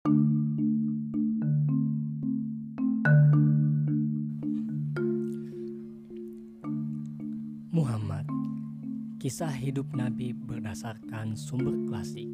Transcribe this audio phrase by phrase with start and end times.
[0.00, 0.16] Muhammad
[9.20, 12.32] Kisah hidup Nabi berdasarkan sumber klasik.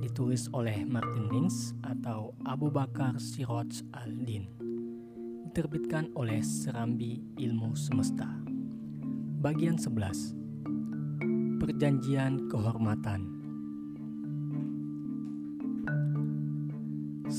[0.00, 4.48] Ditulis oleh Martin Lings atau Abu Bakar Siroj al-Din.
[5.44, 8.32] Diterbitkan oleh Serambi Ilmu Semesta.
[9.44, 13.39] Bagian 11 Perjanjian Kehormatan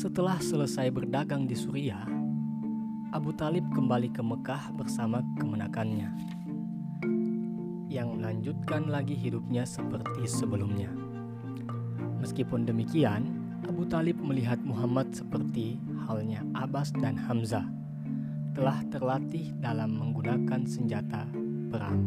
[0.01, 2.01] Setelah selesai berdagang di Suriah,
[3.13, 6.09] Abu Talib kembali ke Mekah bersama kemenakannya
[7.85, 10.89] yang melanjutkan lagi hidupnya seperti sebelumnya.
[12.17, 13.29] Meskipun demikian,
[13.69, 15.77] Abu Talib melihat Muhammad seperti
[16.09, 17.69] halnya Abbas dan Hamzah
[18.57, 21.29] telah terlatih dalam menggunakan senjata
[21.69, 22.01] perang.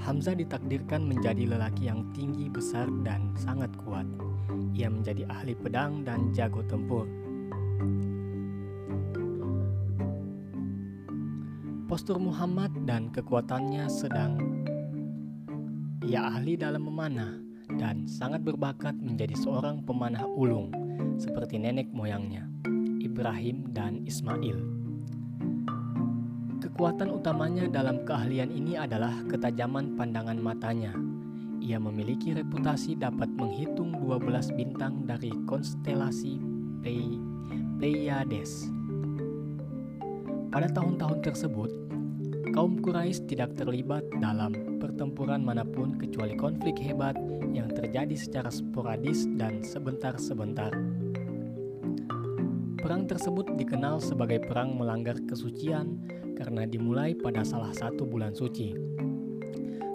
[0.00, 4.08] Hamzah ditakdirkan menjadi lelaki yang tinggi, besar, dan sangat kuat.
[4.74, 7.08] Ia menjadi ahli pedang dan jago tempur
[11.90, 14.38] Postur Muhammad dan kekuatannya sedang
[16.06, 17.38] ia ahli dalam memanah
[17.78, 20.74] dan sangat berbakat menjadi seorang pemanah ulung
[21.18, 22.50] seperti nenek moyangnya,
[22.98, 24.58] Ibrahim dan Ismail.
[26.62, 30.94] Kekuatan utamanya dalam keahlian ini adalah ketajaman pandangan matanya.
[31.70, 36.42] Ia memiliki reputasi dapat menghitung 12 bintang dari konstelasi
[36.82, 38.66] Pleiades
[40.50, 41.70] pada tahun-tahun tersebut,
[42.50, 47.14] kaum Quraisy tidak terlibat dalam pertempuran mana pun kecuali konflik hebat
[47.54, 50.74] yang terjadi secara sporadis dan sebentar-sebentar.
[52.82, 56.02] Perang tersebut dikenal sebagai perang melanggar kesucian
[56.34, 58.74] karena dimulai pada salah satu bulan suci.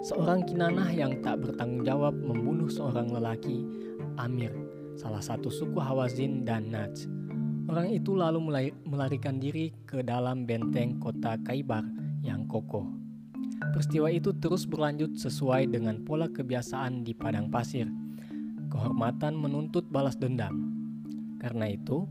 [0.06, 3.66] Seorang Kinanah yang tak bertanggung jawab membunuh seorang lelaki,
[4.14, 4.54] Amir,
[4.94, 7.10] salah satu suku Hawazin dan Najj
[7.66, 8.38] Orang itu lalu
[8.86, 11.82] melarikan diri ke dalam benteng kota Kaibar
[12.22, 12.86] yang kokoh.
[13.74, 17.90] Peristiwa itu terus berlanjut sesuai dengan pola kebiasaan di padang pasir.
[18.70, 20.70] Kehormatan menuntut balas dendam.
[21.42, 22.06] Karena itu,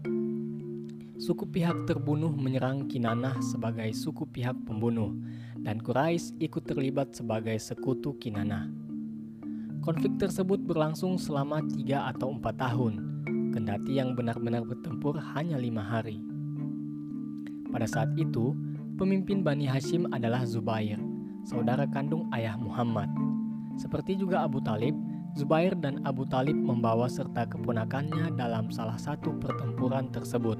[1.15, 5.15] suku pihak terbunuh menyerang Kinanah sebagai suku pihak pembunuh,
[5.65, 8.69] dan Quraisy ikut terlibat sebagai sekutu Kinanah.
[9.81, 13.01] Konflik tersebut berlangsung selama tiga atau empat tahun,
[13.49, 16.21] kendati yang benar-benar bertempur hanya lima hari.
[17.73, 18.53] Pada saat itu,
[18.95, 21.01] pemimpin Bani Hashim adalah Zubair,
[21.45, 23.09] saudara kandung ayah Muhammad.
[23.75, 24.95] Seperti juga Abu Talib,
[25.35, 30.55] Zubair dan Abu Talib membawa serta keponakannya dalam salah satu pertempuran tersebut.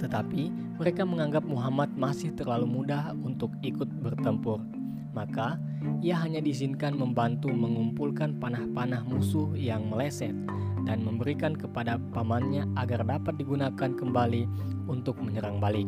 [0.00, 4.60] Tetapi mereka menganggap Muhammad masih terlalu mudah untuk ikut bertempur.
[5.14, 5.62] Maka,
[6.02, 10.34] ia hanya diizinkan membantu mengumpulkan panah-panah musuh yang meleset
[10.84, 14.42] dan memberikan kepada pamannya agar dapat digunakan kembali
[14.90, 15.86] untuk menyerang balik.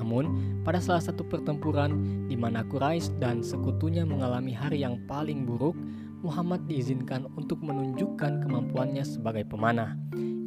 [0.00, 5.76] Namun, pada salah satu pertempuran di mana Quraisy dan sekutunya mengalami hari yang paling buruk,
[6.24, 9.96] Muhammad diizinkan untuk menunjukkan kemampuannya sebagai pemanah,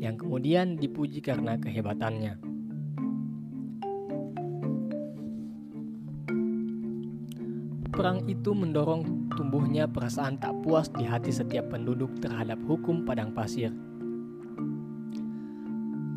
[0.04, 2.36] yang kemudian dipuji karena kehebatannya.
[7.94, 13.72] Perang itu mendorong tumbuhnya perasaan tak puas di hati setiap penduduk terhadap hukum padang pasir.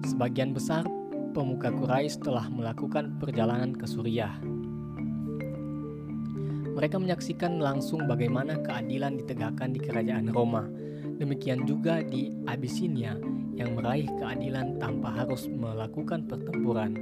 [0.03, 0.83] Sebagian besar
[1.31, 4.35] pemuka Quraisy telah melakukan perjalanan ke Suriah.
[6.75, 10.65] Mereka menyaksikan langsung bagaimana keadilan ditegakkan di kerajaan Roma.
[11.17, 13.17] Demikian juga di Abyssinia
[13.57, 16.95] yang meraih keadilan tanpa harus melakukan pertempuran.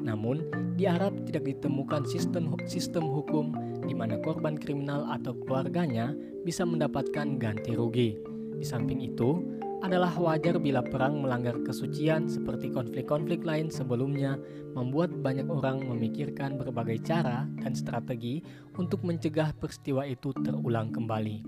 [0.00, 0.48] Namun,
[0.80, 3.52] di Arab tidak ditemukan sistem sistem hukum
[3.84, 8.16] di mana korban kriminal atau keluarganya bisa mendapatkan ganti rugi.
[8.56, 9.44] Di samping itu,
[9.80, 14.36] adalah wajar bila perang melanggar kesucian seperti konflik-konflik lain sebelumnya
[14.76, 18.44] membuat banyak orang memikirkan berbagai cara dan strategi
[18.76, 21.40] untuk mencegah peristiwa itu terulang kembali.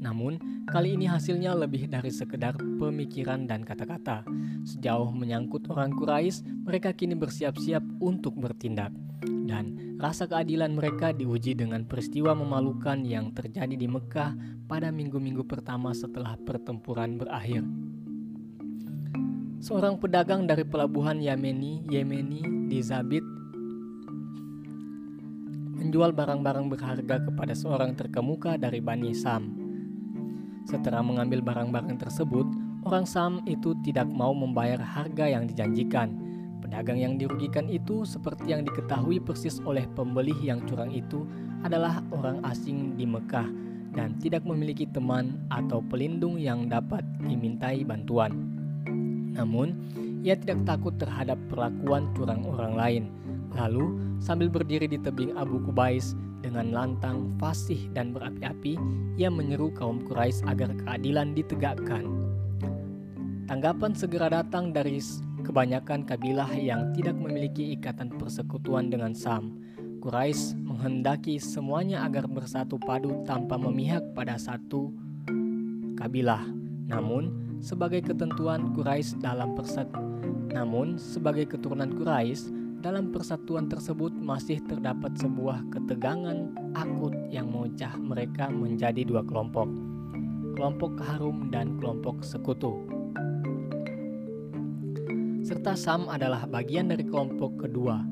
[0.00, 4.24] Namun, kali ini hasilnya lebih dari sekedar pemikiran dan kata-kata.
[4.64, 8.88] Sejauh menyangkut orang Quraisy, mereka kini bersiap-siap untuk bertindak.
[9.20, 14.32] Dan rasa keadilan mereka diuji dengan peristiwa memalukan yang terjadi di Mekah
[14.64, 17.68] pada minggu-minggu pertama setelah pertempuran berakhir.
[19.60, 23.22] Seorang pedagang dari pelabuhan Yemeni, Yemeni di Zabit
[25.76, 29.61] menjual barang-barang berharga kepada seorang terkemuka dari Bani Sam.
[30.66, 32.46] Setelah mengambil barang-barang tersebut,
[32.86, 36.14] orang Sam itu tidak mau membayar harga yang dijanjikan.
[36.62, 41.26] Pedagang yang dirugikan itu seperti yang diketahui persis oleh pembeli yang curang itu
[41.66, 43.50] adalah orang asing di Mekah
[43.92, 48.32] dan tidak memiliki teman atau pelindung yang dapat dimintai bantuan.
[49.36, 49.76] Namun,
[50.22, 53.04] ia tidak takut terhadap perlakuan curang orang lain.
[53.52, 58.74] Lalu, sambil berdiri di tebing Abu Kubais dengan lantang, fasih, dan berapi-api,
[59.16, 62.04] ia menyeru kaum Quraisy agar keadilan ditegakkan.
[63.46, 64.98] Tanggapan segera datang dari
[65.46, 69.56] kebanyakan kabilah yang tidak memiliki ikatan persekutuan dengan Sam.
[70.02, 74.90] Quraisy menghendaki semuanya agar bersatu padu tanpa memihak pada satu
[75.94, 76.42] kabilah.
[76.90, 77.30] Namun,
[77.62, 79.86] sebagai ketentuan Quraisy dalam persat
[80.52, 88.50] namun sebagai keturunan Quraisy dalam persatuan tersebut masih terdapat sebuah ketegangan akut yang memecah mereka
[88.50, 89.70] menjadi dua kelompok,
[90.58, 92.82] kelompok Harum dan kelompok Sekutu.
[95.46, 98.02] Serta Sam adalah bagian dari kelompok kedua,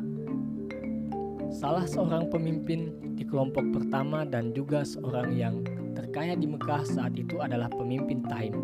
[1.51, 5.67] salah seorang pemimpin di kelompok pertama dan juga seorang yang
[5.99, 8.55] terkaya di Mekah saat itu adalah pemimpin Taim,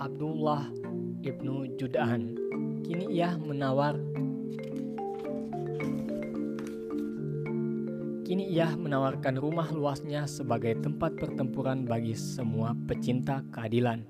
[0.00, 0.64] Abdullah
[1.20, 2.32] ibnu Jud'an.
[2.86, 3.98] Kini ia menawar
[8.26, 14.02] Kini ia menawarkan rumah luasnya sebagai tempat pertempuran bagi semua pecinta keadilan.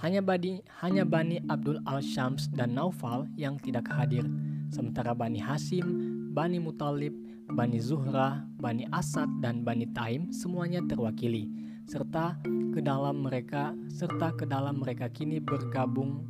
[0.00, 4.24] Hanya Bani, hanya Bani Abdul Al-Syams dan Naufal yang tidak hadir,
[4.72, 5.84] sementara Bani Hasim,
[6.32, 7.12] Bani Mutalib,
[7.52, 11.52] Bani Zuhra, Bani Asad, dan Bani Taim semuanya terwakili,
[11.84, 12.40] serta
[12.72, 16.24] ke dalam mereka serta ke dalam mereka kini bergabung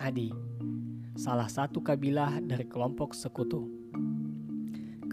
[0.00, 0.32] Adi,
[1.12, 3.83] salah satu kabilah dari kelompok sekutu.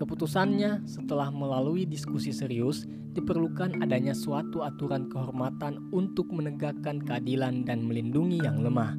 [0.02, 8.42] Keputusannya setelah melalui diskusi serius diperlukan adanya suatu aturan kehormatan untuk menegakkan keadilan dan melindungi
[8.42, 8.98] yang lemah.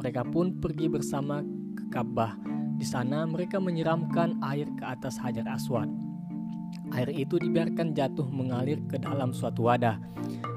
[0.00, 1.44] Mereka pun pergi bersama
[1.76, 2.48] ke Ka'bah
[2.78, 5.90] di sana mereka menyiramkan air ke atas Hajar Aswad.
[6.94, 9.98] Air itu dibiarkan jatuh mengalir ke dalam suatu wadah.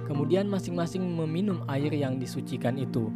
[0.05, 3.09] Kemudian masing-masing meminum air yang disucikan itu.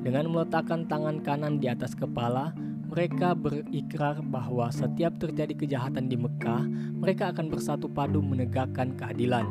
[0.00, 6.64] Dengan meletakkan tangan kanan di atas kepala, mereka berikrar bahwa setiap terjadi kejahatan di Mekah,
[6.96, 9.46] mereka akan bersatu padu menegakkan keadilan,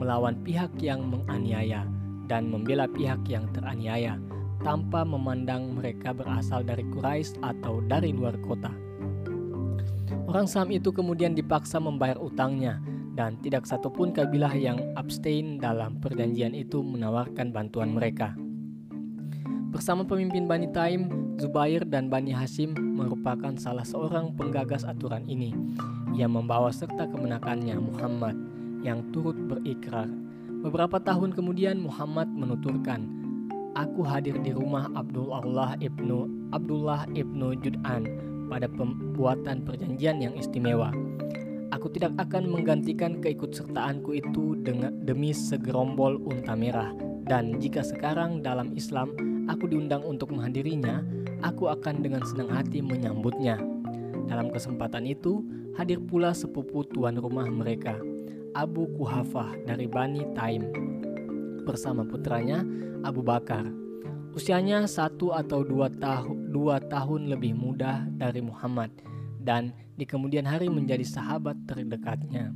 [0.00, 1.84] melawan pihak yang menganiaya,
[2.24, 4.16] dan membela pihak yang teraniaya
[4.64, 8.72] tanpa memandang mereka berasal dari Quraisy atau dari luar kota.
[10.30, 12.78] Orang Sam itu kemudian dipaksa membayar utangnya
[13.18, 18.38] dan tidak satupun kabilah yang abstain dalam perjanjian itu menawarkan bantuan mereka.
[19.70, 21.06] Bersama pemimpin Bani Taim,
[21.38, 25.54] Zubair dan Bani Hashim merupakan salah seorang penggagas aturan ini.
[26.18, 28.34] Ia membawa serta kemenakannya Muhammad
[28.82, 30.10] yang turut berikrar.
[30.66, 33.06] Beberapa tahun kemudian Muhammad menuturkan
[33.78, 38.10] aku hadir di rumah Abdullah ibnu Abdullah ibnu Jud'an
[38.50, 40.90] pada pembuatan perjanjian yang istimewa.
[41.70, 46.90] Aku tidak akan menggantikan keikutsertaanku itu dengan demi segerombol unta merah.
[47.30, 49.14] Dan jika sekarang dalam Islam
[49.50, 51.02] aku diundang untuk menghadirinya,
[51.42, 53.58] aku akan dengan senang hati menyambutnya.
[54.30, 55.42] Dalam kesempatan itu,
[55.74, 57.98] hadir pula sepupu tuan rumah mereka,
[58.54, 60.70] Abu Kuhafah dari Bani Taim,
[61.66, 62.62] bersama putranya
[63.02, 63.66] Abu Bakar.
[64.30, 68.94] Usianya satu atau dua, tahu, dua tahun lebih muda dari Muhammad
[69.42, 72.54] dan di kemudian hari menjadi sahabat terdekatnya.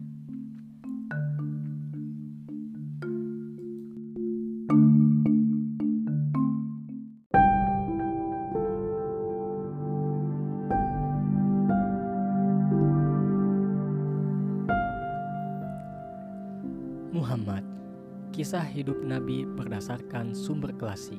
[18.45, 21.17] Kisah hidup Nabi berdasarkan sumber klasik.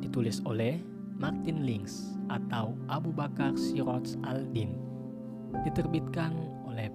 [0.00, 0.80] Ditulis oleh
[1.20, 4.72] Martin Links atau Abu Bakar Siroj Al-Din.
[5.60, 6.32] Diterbitkan
[6.64, 6.88] oleh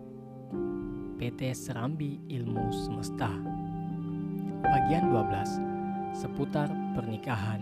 [1.22, 3.30] PT Serambi Ilmu Semesta.
[4.66, 7.62] Bagian 12 seputar pernikahan.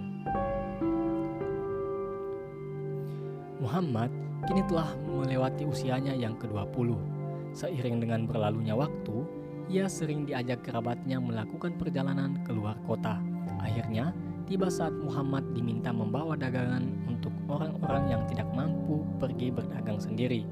[3.59, 4.15] Muhammad
[4.47, 6.95] kini telah melewati usianya yang ke-20.
[7.51, 9.14] Seiring dengan berlalunya waktu,
[9.69, 13.17] ia sering diajak kerabatnya melakukan perjalanan keluar kota.
[13.61, 14.13] Akhirnya,
[14.45, 20.45] tiba saat Muhammad diminta membawa dagangan untuk orang-orang yang tidak mampu pergi berdagang sendiri.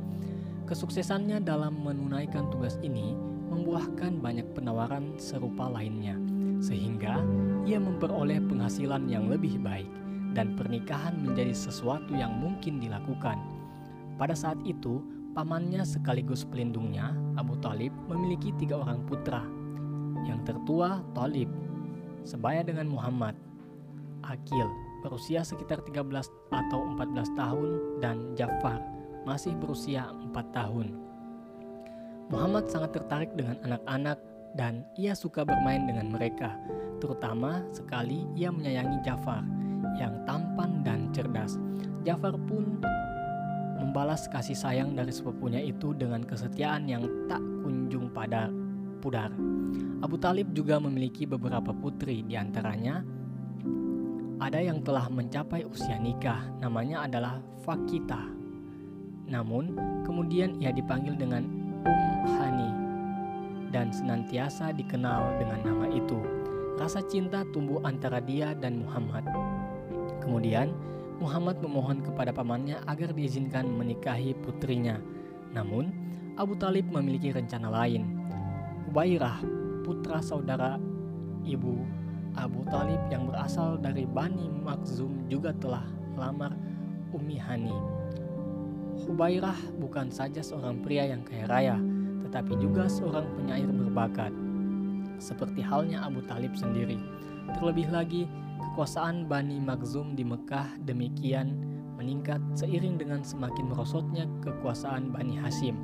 [0.65, 3.13] Kesuksesannya dalam menunaikan tugas ini
[3.53, 6.17] membuahkan banyak penawaran serupa lainnya,
[6.58, 7.22] sehingga
[7.70, 9.89] ia memperoleh penghasilan yang lebih baik
[10.34, 13.38] dan pernikahan menjadi sesuatu yang mungkin dilakukan.
[14.17, 17.10] Pada saat itu, Pamannya sekaligus pelindungnya,
[17.42, 19.42] Abu Talib, memiliki tiga orang putra.
[20.30, 21.50] Yang tertua, Talib,
[22.22, 23.34] sebaya dengan Muhammad.
[24.22, 24.70] Akil,
[25.02, 28.78] berusia sekitar 13 atau 14 tahun, dan Jafar,
[29.25, 30.94] masih berusia 4 tahun.
[32.30, 34.22] Muhammad sangat tertarik dengan anak-anak
[34.54, 36.56] dan ia suka bermain dengan mereka.
[37.02, 39.42] Terutama sekali ia menyayangi Jafar
[39.98, 41.58] yang tampan dan cerdas.
[42.06, 42.80] Jafar pun
[43.94, 48.50] membalas kasih sayang dari sepupunya itu dengan kesetiaan yang tak kunjung pada
[49.06, 49.30] pudar.
[50.02, 53.06] Abu Talib juga memiliki beberapa putri, di antaranya
[54.42, 58.18] ada yang telah mencapai usia nikah, namanya adalah Fakita.
[59.30, 59.78] Namun,
[60.10, 61.46] kemudian ia dipanggil dengan
[61.86, 62.70] Um Hani
[63.70, 66.18] dan senantiasa dikenal dengan nama itu.
[66.82, 69.22] Rasa cinta tumbuh antara dia dan Muhammad.
[70.18, 70.74] Kemudian,
[71.24, 75.00] Muhammad memohon kepada pamannya agar diizinkan menikahi putrinya.
[75.56, 75.88] Namun,
[76.36, 78.03] Abu Talib memiliki rencana lain.
[78.92, 79.39] Ubairah,
[79.88, 80.75] putra saudara
[81.48, 81.80] ibu
[82.34, 85.86] Abu Talib yang berasal dari Bani Makhzum juga telah
[86.18, 86.58] melamar
[87.13, 87.77] Umi Hani.
[89.06, 91.77] Hubairah bukan saja seorang pria yang kaya raya,
[92.25, 94.34] tetapi juga seorang penyair berbakat.
[95.22, 96.98] Seperti halnya Abu Talib sendiri.
[97.52, 98.24] Terlebih lagi,
[98.64, 101.52] kekuasaan Bani Makhzum di Mekah demikian
[102.00, 105.76] meningkat seiring dengan semakin merosotnya kekuasaan Bani Hasim.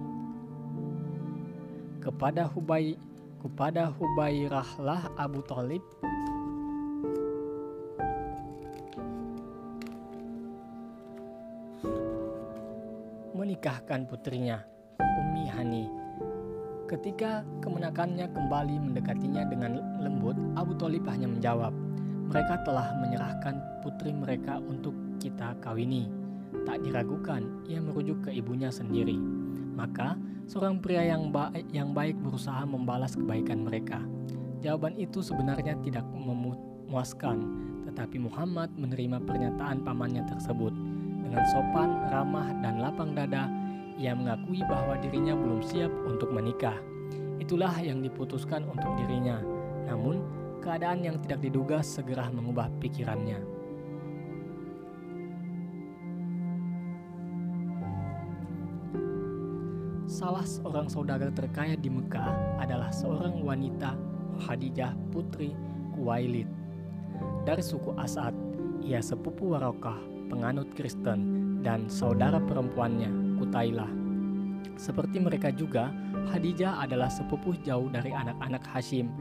[2.00, 2.96] Kepada Hubay
[3.40, 5.80] kepada Hubairahlah Abu Talib
[13.32, 14.60] menikahkan putrinya,
[15.00, 15.86] Umi Hani.
[16.86, 21.76] Ketika kemenakannya kembali mendekatinya dengan lembut, Abu Talib hanya menjawab,
[22.30, 26.08] mereka telah menyerahkan putri mereka untuk kita kawini.
[26.66, 29.18] Tak diragukan, ia merujuk ke ibunya sendiri.
[29.74, 34.02] Maka, seorang pria yang baik, yang baik berusaha membalas kebaikan mereka.
[34.60, 37.38] Jawaban itu sebenarnya tidak memuaskan,
[37.88, 40.74] tetapi Muhammad menerima pernyataan pamannya tersebut.
[41.24, 43.48] Dengan sopan, ramah, dan lapang dada,
[44.00, 46.76] ia mengakui bahwa dirinya belum siap untuk menikah.
[47.40, 49.59] Itulah yang diputuskan untuk dirinya.
[49.90, 50.22] Namun,
[50.62, 53.42] keadaan yang tidak diduga segera mengubah pikirannya.
[60.06, 63.98] Salah seorang saudagar terkaya di Mekah adalah seorang wanita
[64.46, 65.58] Khadijah putri
[65.98, 66.50] Kuwailid
[67.48, 68.38] dari suku Asad.
[68.80, 71.20] Ia sepupu Warokah penganut Kristen,
[71.66, 73.90] dan saudara perempuannya, Kutailah.
[74.80, 75.92] Seperti mereka juga,
[76.32, 79.12] Khadijah adalah sepupuh jauh dari anak-anak Hashim.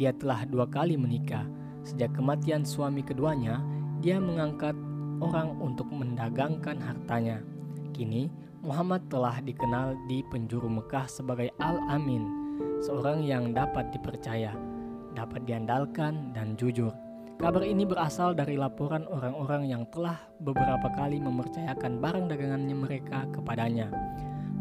[0.00, 1.44] Dia telah dua kali menikah.
[1.84, 3.60] Sejak kematian suami keduanya,
[4.00, 4.72] dia mengangkat
[5.20, 7.44] orang untuk mendagangkan hartanya.
[7.92, 8.32] Kini,
[8.64, 12.24] Muhammad telah dikenal di penjuru Mekah sebagai Al-Amin,
[12.80, 14.56] seorang yang dapat dipercaya,
[15.12, 16.96] dapat diandalkan, dan jujur.
[17.36, 23.92] Kabar ini berasal dari laporan orang-orang yang telah beberapa kali mempercayakan barang dagangannya mereka kepadanya.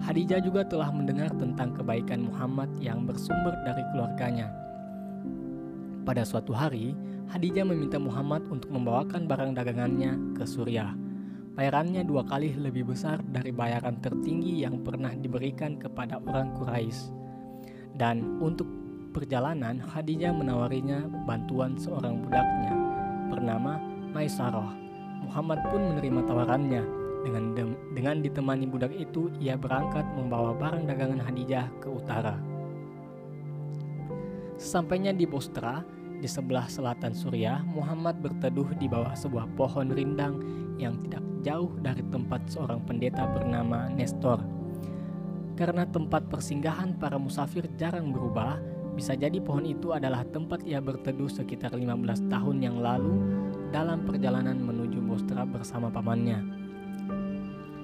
[0.03, 4.69] Hadijah juga telah mendengar tentang kebaikan Muhammad yang bersumber dari keluarganya.
[6.08, 6.96] Pada suatu hari,
[7.29, 10.98] Hadijah meminta Muhammad untuk membawakan barang dagangannya ke Suriah.
[11.53, 17.12] Bayarannya dua kali lebih besar dari bayaran tertinggi yang pernah diberikan kepada orang Quraisy.
[18.00, 18.65] Dan untuk
[19.12, 22.74] perjalanan, Khadijah menawarinya bantuan seorang budaknya
[23.27, 23.77] bernama
[24.15, 24.72] Maisarah.
[25.22, 26.84] Muhammad pun menerima tawarannya.
[27.20, 27.51] Dengan,
[27.91, 32.49] dengan ditemani budak itu, ia berangkat membawa barang dagangan Khadijah ke utara.
[34.60, 35.80] Sesampainya di Bostra,
[36.20, 40.36] di sebelah selatan Suriah, Muhammad berteduh di bawah sebuah pohon rindang
[40.75, 44.44] yang tidak jauh dari tempat seorang pendeta bernama Nestor.
[45.56, 48.60] Karena tempat persinggahan para musafir jarang berubah,
[49.00, 53.16] bisa jadi pohon itu adalah tempat ia berteduh sekitar 15 tahun yang lalu
[53.72, 56.44] dalam perjalanan menuju Bostra bersama pamannya.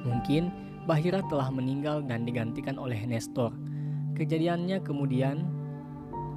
[0.03, 0.51] Mungkin
[0.84, 3.55] Bahira telah meninggal dan digantikan oleh Nestor.
[4.13, 5.54] Kejadiannya kemudian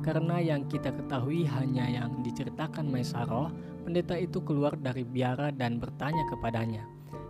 [0.01, 3.51] karena yang kita ketahui hanya yang diceritakan Maisaroh,
[3.83, 6.85] pendeta itu keluar dari biara dan bertanya kepadanya,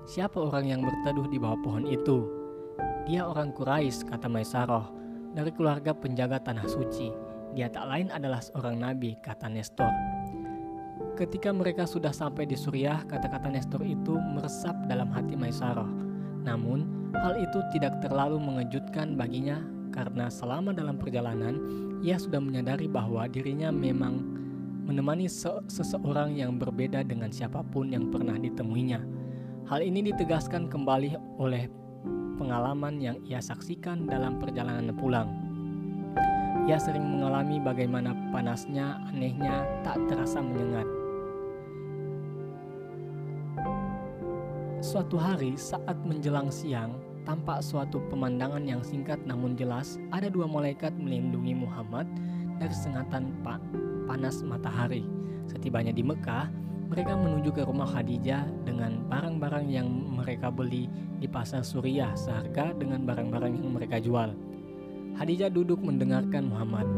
[0.04, 2.28] "Siapa orang yang berteduh di bawah pohon itu?"
[3.08, 4.92] "Dia orang Quraisy," kata Maisaroh,
[5.32, 9.88] "dari keluarga penjaga tanah suci." Dia tak lain adalah seorang nabi, kata Nestor.
[11.16, 15.88] Ketika mereka sudah sampai di Suriah, kata-kata Nestor itu meresap dalam hati Maisarah.
[16.46, 19.58] Namun, hal itu tidak terlalu mengejutkan baginya
[19.90, 21.58] karena selama dalam perjalanan,
[21.98, 24.22] ia sudah menyadari bahwa dirinya memang
[24.86, 29.00] menemani se seseorang yang berbeda dengan siapa pun yang pernah ditemuinya.
[29.68, 31.68] Hal ini ditegaskan kembali oleh
[32.40, 35.28] pengalaman yang ia saksikan dalam perjalanan pulang.
[36.64, 40.88] Ia sering mengalami bagaimana panasnya, anehnya, tak terasa menyengat.
[44.78, 46.96] Suatu hari saat menjelang siang,
[47.28, 52.08] tampak suatu pemandangan yang singkat namun jelas, ada dua malaikat melindungi Muhammad
[52.56, 53.60] dari sengatan pa
[54.08, 55.04] panas matahari.
[55.44, 56.48] Setibanya di Mekah,
[56.88, 60.88] mereka menuju ke rumah Khadijah dengan barang-barang yang mereka beli
[61.20, 64.32] di pasar Suriah seharga dengan barang-barang yang mereka jual.
[65.20, 66.88] Khadijah duduk mendengarkan Muhammad.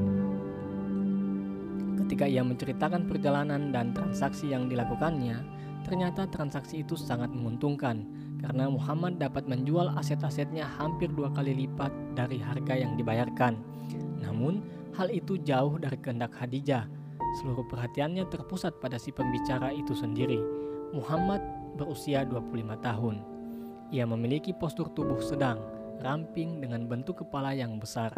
[2.07, 5.43] Ketika ia menceritakan perjalanan dan transaksi yang dilakukannya,
[5.83, 8.07] ternyata transaksi itu sangat menguntungkan
[8.41, 13.61] karena Muhammad dapat menjual aset-asetnya hampir dua kali lipat dari harga yang dibayarkan.
[14.25, 14.65] Namun,
[14.97, 16.89] hal itu jauh dari kehendak Khadijah.
[17.39, 20.41] Seluruh perhatiannya terpusat pada si pembicara itu sendiri.
[20.91, 21.39] Muhammad
[21.79, 23.23] berusia 25 tahun.
[23.95, 25.63] Ia memiliki postur tubuh sedang,
[26.03, 28.11] ramping dengan bentuk kepala yang besar,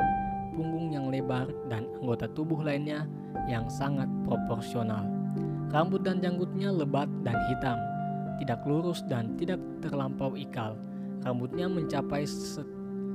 [0.57, 3.05] punggung yang lebar, dan anggota tubuh lainnya
[3.49, 5.05] yang sangat proporsional.
[5.73, 7.81] Rambut dan janggutnya lebat dan hitam,
[8.41, 10.79] tidak lurus dan tidak terlampau ikal.
[11.23, 12.27] Rambutnya mencapai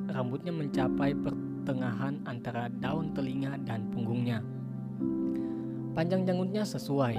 [0.08, 4.44] rambutnya mencapai pertengahan antara daun telinga dan punggungnya.
[5.98, 7.16] Panjang janggutnya sesuai.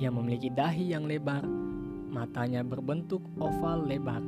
[0.00, 1.44] Ia memiliki dahi yang lebar,
[2.08, 4.24] matanya berbentuk oval lebar,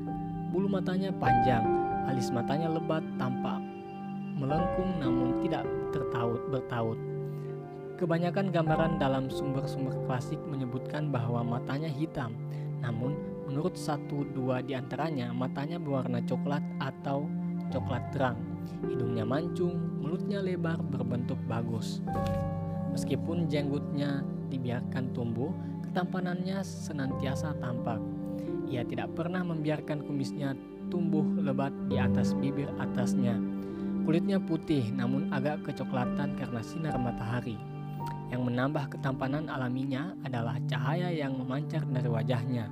[0.53, 1.65] bulu matanya panjang,
[2.05, 3.73] alis matanya lebat tampak
[4.37, 6.99] melengkung namun tidak tertaut bertaut.
[8.01, 12.35] Kebanyakan gambaran dalam sumber-sumber klasik menyebutkan bahwa matanya hitam,
[12.83, 13.15] namun
[13.47, 17.31] menurut satu dua di antaranya matanya berwarna coklat atau
[17.71, 18.37] coklat terang.
[18.85, 22.03] Hidungnya mancung, mulutnya lebar berbentuk bagus.
[22.93, 25.55] Meskipun jenggotnya dibiarkan tumbuh,
[25.89, 28.03] ketampanannya senantiasa tampak.
[28.69, 30.53] Ia tidak pernah membiarkan kumisnya
[30.93, 33.41] tumbuh lebat di atas bibir atasnya.
[34.03, 37.72] Kulitnya putih namun agak kecoklatan karena sinar matahari.
[38.33, 42.65] Yang menambah ketampanan alaminya adalah cahaya yang memancar dari wajahnya,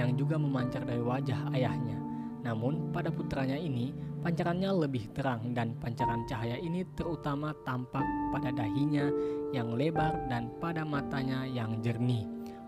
[0.00, 2.00] yang juga memancar dari wajah ayahnya.
[2.40, 3.92] Namun, pada putranya ini,
[4.24, 9.12] pancarannya lebih terang dan pancaran cahaya ini terutama tampak pada dahinya
[9.52, 12.24] yang lebar dan pada matanya yang jernih.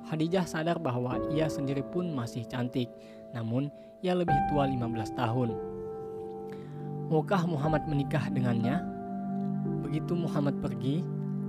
[0.07, 2.93] Khadijah sadar bahwa ia sendiri pun masih cantik,
[3.33, 3.73] namun
[4.05, 5.51] ia lebih tua 15 tahun.
[7.09, 8.85] Maukah Muhammad menikah dengannya?
[9.83, 11.03] Begitu Muhammad pergi,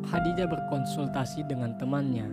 [0.07, 2.31] Khadijah berkonsultasi dengan temannya,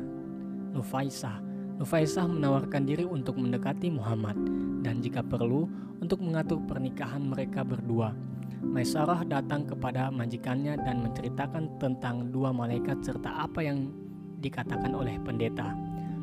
[0.78, 1.42] Nufaisah.
[1.74, 4.38] Nufaisah menawarkan diri untuk mendekati Muhammad
[4.86, 5.66] dan jika perlu
[5.98, 8.14] untuk mengatur pernikahan mereka berdua.
[8.62, 13.90] Maisarah datang kepada majikannya dan menceritakan tentang dua malaikat serta apa yang
[14.38, 15.74] dikatakan oleh pendeta.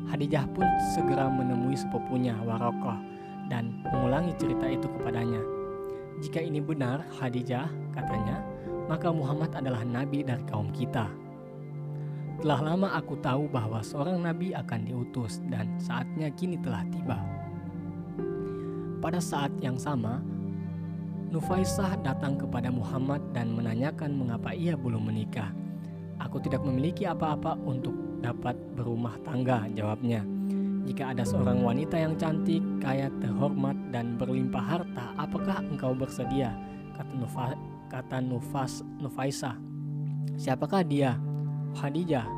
[0.08, 0.64] Khadijah pun
[0.96, 2.96] segera menemui sepupunya Warokoh
[3.52, 5.44] dan mengulangi cerita itu kepadanya.
[6.24, 8.40] Jika ini benar, Khadijah katanya,
[8.88, 11.21] maka Muhammad adalah nabi dari kaum kita.
[12.42, 17.22] Telah lama aku tahu bahwa seorang nabi akan diutus dan saatnya kini telah tiba.
[18.98, 20.18] Pada saat yang sama,
[21.30, 25.54] Nufaisah datang kepada Muhammad dan menanyakan mengapa ia belum menikah.
[26.18, 30.26] Aku tidak memiliki apa-apa untuk dapat berumah tangga, jawabnya.
[30.82, 36.52] Jika ada seorang wanita yang cantik, kaya, terhormat, dan berlimpah harta, apakah engkau bersedia?
[36.98, 37.54] Kata, Nufa,
[37.86, 39.56] kata Nufas, Nufaisah.
[40.36, 41.16] Siapakah dia?
[41.72, 42.28] Khadijah,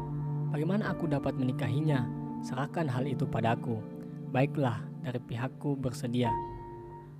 [0.54, 2.06] bagaimana aku dapat menikahinya?
[2.46, 3.82] Serahkan hal itu padaku.
[4.30, 6.30] Baiklah, dari pihakku bersedia.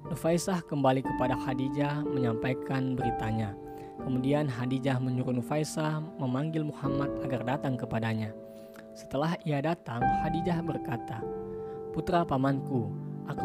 [0.06, 3.56] Nufaisah kembali kepada Khadijah menyampaikan beritanya.
[3.98, 8.30] Kemudian Khadijah menyuruh Nufaisah memanggil Muhammad agar datang kepadanya.
[8.94, 11.18] Setelah ia datang, Khadijah berkata,
[11.90, 12.94] "Putra pamanku,
[13.26, 13.44] aku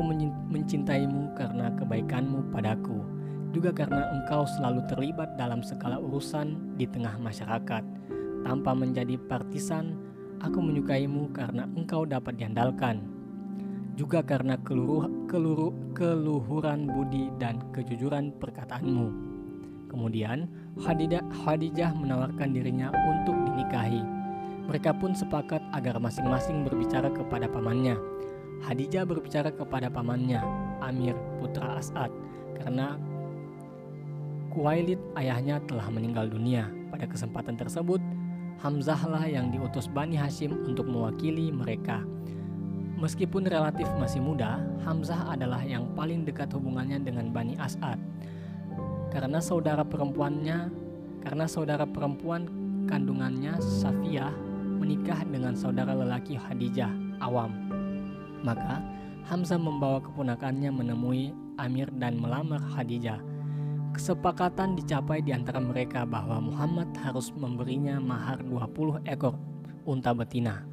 [0.52, 3.02] mencintaimu karena kebaikanmu padaku,
[3.50, 7.82] juga karena engkau selalu terlibat dalam segala urusan di tengah masyarakat."
[8.45, 9.95] Tanpa menjadi partisan,
[10.39, 13.04] aku menyukaimu karena engkau dapat diandalkan.
[13.99, 19.12] Juga karena keluruh, keluruh, keluhuran budi dan kejujuran perkataanmu.
[19.91, 20.47] Kemudian,
[20.80, 23.99] Khadijah, Khadijah menawarkan dirinya untuk dinikahi.
[24.69, 27.97] Mereka pun sepakat agar masing-masing berbicara kepada pamannya.
[28.63, 30.39] Khadijah berbicara kepada pamannya,
[30.80, 32.13] Amir putra As'ad,
[32.54, 32.95] karena
[34.49, 36.69] Kuwailid ayahnya telah meninggal dunia.
[36.89, 38.02] Pada kesempatan tersebut,
[38.60, 42.04] Hamzahlah yang diutus Bani Hashim untuk mewakili mereka.
[43.00, 47.95] Meskipun relatif masih muda, Hamzah adalah yang paling dekat hubungannya dengan Bani As'ad.
[49.15, 50.67] Karena saudara perempuannya,
[51.24, 52.52] karena saudara perempuan
[52.91, 54.36] kandungannya Safiyah
[54.76, 56.91] menikah dengan saudara lelaki Khadijah,
[57.24, 57.56] Awam.
[58.43, 58.84] Maka
[59.32, 63.29] Hamzah membawa keponakannya menemui Amir dan melamar Khadijah.
[63.89, 69.34] Kesepakatan dicapai di antara mereka bahwa Muhammad harus memberinya mahar 20 ekor
[69.89, 70.69] unta betina.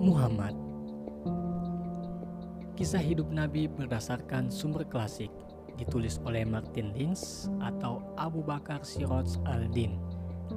[0.00, 0.56] Muhammad
[2.74, 5.30] Kisah hidup Nabi berdasarkan sumber klasik
[5.78, 10.09] ditulis oleh Martin Lins atau Abu Bakar Siroj al-Din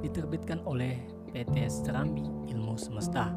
[0.04, 1.00] diterbitkan oleh
[1.32, 3.32] PT Serambi Ilmu Semesta.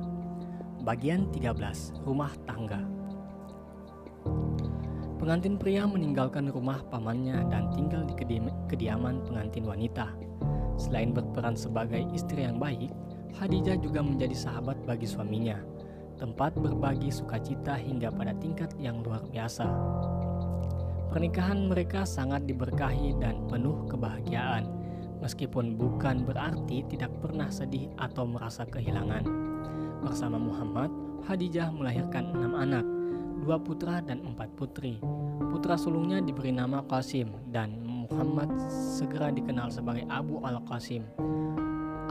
[0.83, 2.83] Bagian 13, Rumah Tangga.
[5.17, 8.13] Pengantin pria meninggalkan rumah pamannya dan tinggal di
[8.67, 10.11] kediaman pengantin wanita.
[10.75, 12.91] Selain berperan sebagai istri yang baik,
[13.39, 15.57] Khadijah juga menjadi sahabat bagi suaminya
[16.17, 19.69] tempat berbagi sukacita hingga pada tingkat yang luar biasa.
[21.13, 24.65] Pernikahan mereka sangat diberkahi dan penuh kebahagiaan,
[25.19, 29.25] meskipun bukan berarti tidak pernah sedih atau merasa kehilangan.
[30.01, 30.93] Bersama Muhammad,
[31.25, 32.85] Khadijah melahirkan enam anak,
[33.41, 35.01] dua putra dan empat putri.
[35.49, 41.03] Putra sulungnya diberi nama Qasim dan Muhammad segera dikenal sebagai Abu Al-Qasim,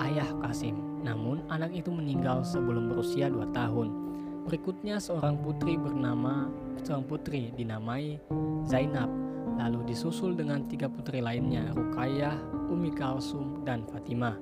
[0.03, 0.77] ayah Qasim.
[1.07, 4.05] Namun anak itu meninggal sebelum berusia dua tahun.
[4.47, 6.47] Berikutnya seorang putri bernama
[6.87, 8.19] seorang putri dinamai
[8.63, 9.11] Zainab,
[9.59, 12.35] lalu disusul dengan tiga putri lainnya Rukayah,
[12.69, 14.37] Umi Kalsum, dan Fatimah.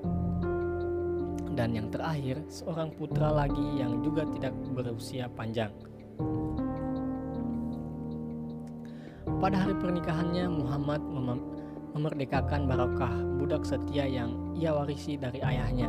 [1.55, 5.71] Dan yang terakhir, seorang putra lagi yang juga tidak berusia panjang.
[9.39, 11.41] Pada hari pernikahannya, Muhammad mem
[11.95, 15.87] memerdekakan Barokah, budak setia yang ia warisi dari ayahnya.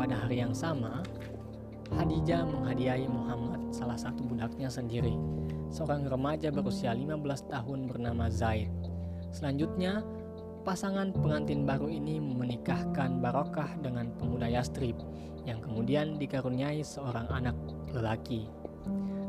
[0.00, 1.04] Pada hari yang sama,
[1.92, 5.12] Hadijah menghadiahi Muhammad salah satu budaknya sendiri,
[5.68, 8.72] seorang remaja berusia 15 tahun bernama Zaid.
[9.30, 10.00] Selanjutnya,
[10.66, 14.98] pasangan pengantin baru ini menikahkan Barokah dengan pemuda Yastrib
[15.46, 17.54] yang kemudian dikaruniai seorang anak
[17.94, 18.50] lelaki.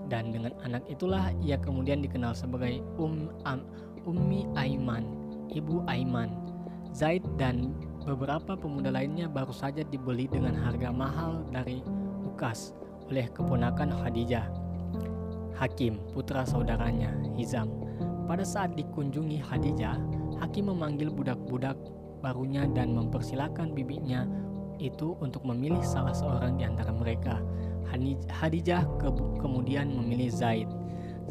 [0.09, 3.61] Dan dengan anak itulah ia kemudian dikenal sebagai Um Am,
[4.09, 5.05] Ummi Aiman,
[5.53, 6.33] Ibu Aiman.
[6.89, 11.83] Zaid dan Beberapa pemuda lainnya baru saja dibeli dengan harga mahal dari
[12.23, 12.71] Ukas
[13.11, 14.47] oleh keponakan Khadijah.
[15.59, 17.67] Hakim, putra saudaranya, Hizam.
[18.23, 19.99] Pada saat dikunjungi Khadijah,
[20.37, 21.77] Hakim memanggil budak-budak
[22.21, 24.25] barunya dan mempersilahkan bibinya
[24.77, 27.41] itu untuk memilih salah seorang di antara mereka.
[28.29, 29.09] Khadijah ke
[29.41, 30.69] kemudian memilih Zaid.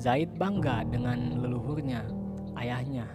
[0.00, 2.04] Zaid bangga dengan leluhurnya,
[2.58, 3.06] ayahnya,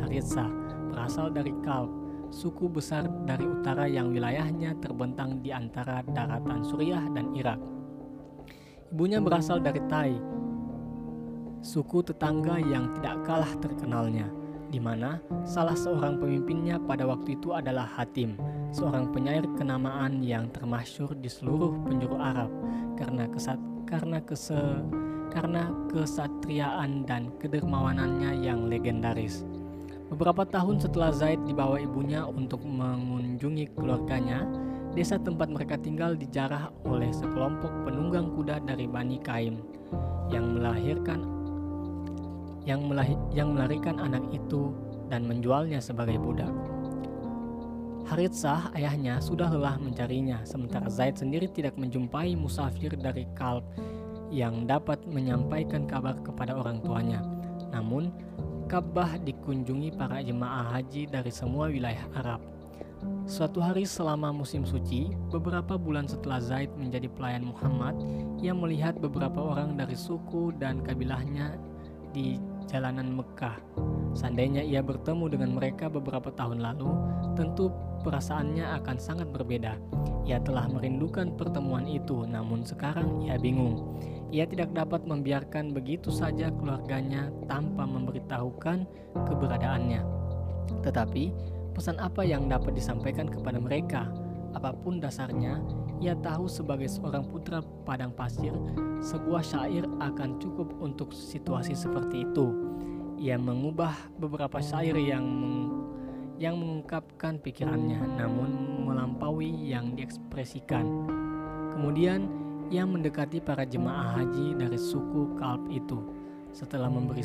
[0.00, 0.48] Haritsah,
[0.90, 1.90] berasal dari Kalb,
[2.30, 7.60] suku besar dari utara yang wilayahnya terbentang di antara daratan Suriah dan Irak.
[8.94, 10.14] Ibunya berasal dari Tai,
[11.60, 14.30] suku tetangga yang tidak kalah terkenalnya,
[14.76, 15.16] di mana
[15.48, 18.36] salah seorang pemimpinnya pada waktu itu adalah Hatim,
[18.76, 22.52] seorang penyair kenamaan yang termasyur di seluruh penjuru Arab
[23.00, 23.56] karena kesat
[23.88, 24.84] karena kese
[25.32, 29.48] karena kesatriaan dan kedermawanannya yang legendaris.
[30.12, 34.44] Beberapa tahun setelah Zaid dibawa ibunya untuk mengunjungi keluarganya,
[34.92, 39.56] desa tempat mereka tinggal dijarah oleh sekelompok penunggang kuda dari Bani Kaim
[40.28, 41.35] yang melahirkan
[42.66, 44.74] yang, melahir, yang melarikan anak itu
[45.08, 46.50] dan menjualnya sebagai budak.
[48.06, 53.66] Haritsah ayahnya sudah lelah mencarinya, sementara Zaid sendiri tidak menjumpai musafir dari Kalb
[54.30, 57.22] yang dapat menyampaikan kabar kepada orang tuanya.
[57.74, 58.14] Namun,
[58.66, 62.42] Ka'bah dikunjungi para jemaah haji dari semua wilayah Arab.
[63.26, 67.98] Suatu hari selama musim suci, beberapa bulan setelah Zaid menjadi pelayan Muhammad,
[68.38, 71.58] ia melihat beberapa orang dari suku dan kabilahnya
[72.14, 73.56] di jalanan Mekah.
[74.16, 76.88] Seandainya ia bertemu dengan mereka beberapa tahun lalu,
[77.36, 77.68] tentu
[78.02, 79.76] perasaannya akan sangat berbeda.
[80.26, 83.98] Ia telah merindukan pertemuan itu, namun sekarang ia bingung.
[84.34, 90.02] Ia tidak dapat membiarkan begitu saja keluarganya tanpa memberitahukan keberadaannya.
[90.82, 91.24] Tetapi,
[91.76, 94.10] pesan apa yang dapat disampaikan kepada mereka?
[94.56, 95.62] Apa pun dasarnya,
[96.00, 98.52] ia tahu sebagai seorang putra padang pasir,
[99.00, 102.52] sebuah syair akan cukup untuk situasi seperti itu.
[103.16, 105.56] Ia mengubah beberapa syair yang meng
[106.36, 110.84] yang mengungkapkan pikirannya, namun melampaui yang diekspresikan.
[111.72, 112.28] Kemudian,
[112.68, 115.96] ia mendekati para jemaah haji dari suku Kalb itu.
[116.52, 117.24] Setelah memberi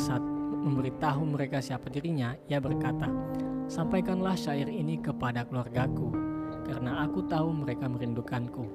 [0.64, 3.12] memberitahu mereka siapa dirinya, ia berkata,
[3.72, 6.12] Sampaikanlah syair ini kepada keluargaku,
[6.66, 8.66] karena aku tahu mereka merindukanku.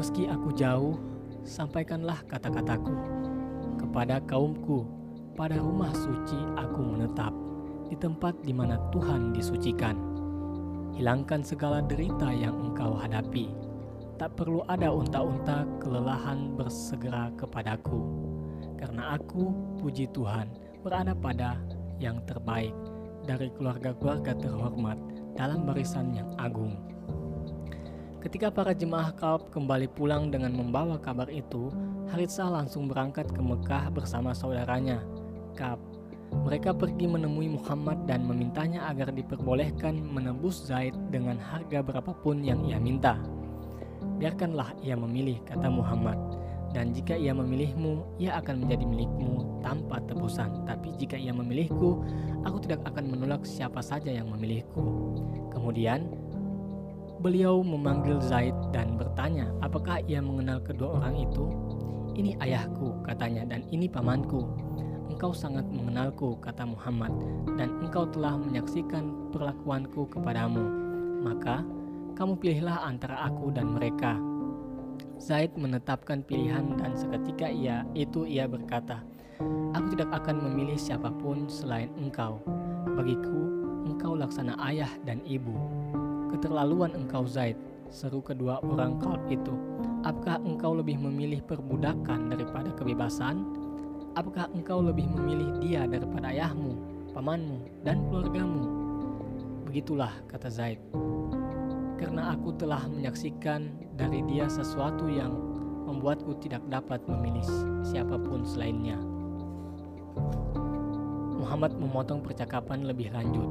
[0.00, 0.96] Meski aku jauh,
[1.44, 2.96] sampaikanlah kata-kataku
[3.76, 4.88] kepada kaumku.
[5.36, 7.32] Pada rumah suci aku menetap,
[7.88, 9.96] di tempat di mana Tuhan disucikan
[11.00, 13.48] hilangkan segala derita yang engkau hadapi.
[14.20, 18.04] Tak perlu ada unta-unta kelelahan bersegera kepadaku,
[18.76, 19.48] karena aku,
[19.80, 20.52] puji Tuhan,
[20.84, 21.56] berada pada
[21.96, 22.76] yang terbaik
[23.30, 24.98] dari keluarga-keluarga terhormat
[25.38, 26.74] dalam barisan yang agung.
[28.18, 31.70] Ketika para jemaah Kalb kembali pulang dengan membawa kabar itu,
[32.10, 34.98] Haritsah langsung berangkat ke Mekah bersama saudaranya,
[35.54, 35.78] Kab.
[36.30, 42.78] Mereka pergi menemui Muhammad dan memintanya agar diperbolehkan menebus Zaid dengan harga berapapun yang ia
[42.78, 43.18] minta.
[44.20, 46.39] Biarkanlah ia memilih, kata Muhammad.
[46.70, 50.62] Dan jika ia memilihmu, ia akan menjadi milikmu tanpa tebusan.
[50.66, 52.02] Tapi jika ia memilihku,
[52.46, 54.82] aku tidak akan menolak siapa saja yang memilihku.
[55.50, 56.06] Kemudian,
[57.20, 61.52] Beliau memanggil Zaid dan bertanya, apakah ia mengenal kedua orang itu?
[62.16, 64.48] Ini ayahku, katanya, dan ini pamanku.
[65.12, 67.12] Engkau sangat mengenalku, kata Muhammad,
[67.60, 70.64] dan engkau telah menyaksikan perlakuanku kepadamu.
[71.20, 71.60] Maka,
[72.16, 74.16] kamu pilihlah antara aku dan mereka.
[75.20, 79.04] Zaid menetapkan pilihan dan seketika ia itu ia berkata,
[79.76, 82.40] Aku tidak akan memilih siapa pun selain engkau.
[82.96, 83.40] Bagiku,
[83.84, 85.52] engkau laksana ayah dan ibu.
[86.32, 87.60] Keterlaluan engkau Zaid,
[87.92, 89.52] seru kedua orang kalb itu.
[90.08, 93.44] Apakah engkau lebih memilih perbudakan daripada kebebasan?
[94.16, 96.80] Apakah engkau lebih memilih dia daripada ayahmu,
[97.12, 98.64] pamanmu, dan keluargamu?
[99.68, 100.80] Begitulah, kata Zaid.
[102.00, 105.36] Karena aku telah menyaksikan dari dia sesuatu yang
[105.84, 107.44] membuatku tidak dapat memilih
[107.84, 108.96] siapa pun selainnya.
[111.36, 113.48] Muhammad memotong percakapan lebih lanjut.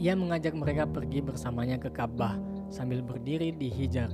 [0.00, 2.40] Ia mengajak mereka pergi bersamanya ke Ka'bah
[2.72, 4.08] sambil berdiri di Hijar.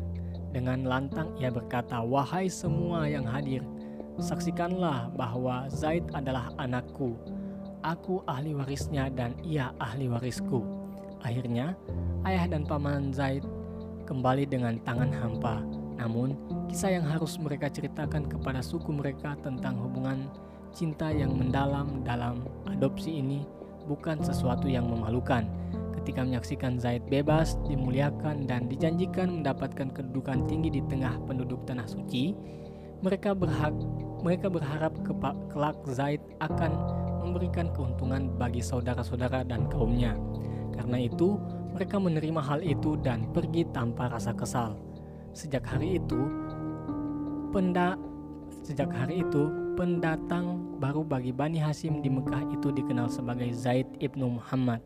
[0.51, 3.63] Dengan lantang ia berkata, "Wahai semua yang hadir,
[4.19, 7.15] saksikanlah bahwa Zaid adalah anakku.
[7.85, 10.78] Aku ahli warisnya dan ia ahli warisku."
[11.23, 11.75] Akhirnya,
[12.27, 13.43] ayah dan paman Zaid
[14.07, 15.63] kembali dengan tangan hampa.
[15.99, 16.39] Namun,
[16.71, 20.31] kisah yang harus mereka ceritakan kepada suku mereka tentang hubungan
[20.71, 23.43] cinta yang mendalam dalam adopsi ini
[23.89, 25.49] bukan sesuatu yang memalukan
[26.09, 32.33] ketika menyaksikan Zaid bebas, dimuliakan, dan dijanjikan mendapatkan kedudukan tinggi di tengah penduduk tanah suci,
[33.05, 33.77] mereka berhak
[34.25, 34.97] mereka berharap
[35.53, 36.73] kelak Zaid akan
[37.23, 40.17] memberikan keuntungan bagi saudara-saudara dan kaumnya.
[40.79, 41.35] Karena itu,
[41.75, 44.79] mereka menerima hal itu dan pergi tanpa rasa kesal.
[45.35, 46.19] Sejak hari itu,
[47.51, 47.99] penda
[48.63, 54.39] sejak hari itu pendatang baru bagi Bani Hasim di Mekah itu dikenal sebagai Zaid ibnu
[54.39, 54.83] Muhammad.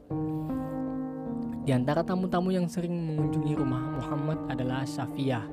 [1.62, 5.46] Di antara tamu-tamu yang sering mengunjungi rumah Muhammad adalah Safiyah,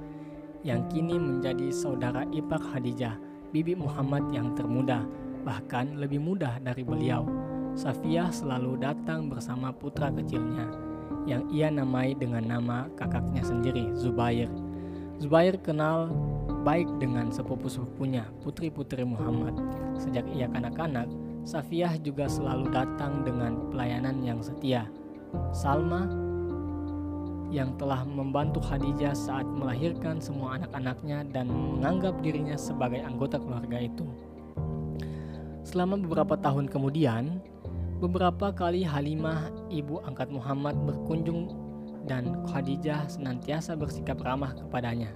[0.67, 3.15] yang kini menjadi saudara ipar Khadijah,
[3.54, 5.06] bibi Muhammad yang termuda,
[5.47, 7.38] bahkan lebih muda dari beliau.
[7.80, 10.68] Safiyah selalu datang bersama putra kecilnya,
[11.24, 14.52] yang ia namai dengan nama kakaknya sendiri, Zubair.
[15.15, 16.12] Zubair kenal
[16.68, 19.56] baik dengan sepupu-sepupunya, putri-putri Muhammad.
[19.96, 21.08] Sejak ia kanak-kanak,
[21.48, 24.84] Safiyah juga selalu datang dengan pelayanan yang setia.
[25.56, 26.04] Salma
[27.48, 34.04] yang telah membantu Khadijah saat melahirkan semua anak-anaknya dan menganggap dirinya sebagai anggota keluarga itu.
[35.63, 37.39] Selama beberapa tahun kemudian,
[38.00, 41.52] beberapa kali Halimah, ibu angkat Muhammad berkunjung
[42.08, 45.12] dan Khadijah senantiasa bersikap ramah kepadanya.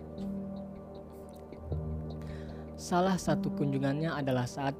[2.75, 4.75] Salah satu kunjungannya adalah saat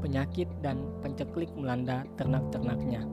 [0.00, 3.04] penyakit dan penceklik melanda ternak-ternaknya.